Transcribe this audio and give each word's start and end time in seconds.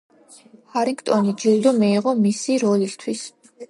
ჰარინგტონი 0.77 1.35
ჯილდო 1.43 1.77
მიიღო 1.79 2.17
მისი 2.27 2.61
როლისთვის. 2.67 3.29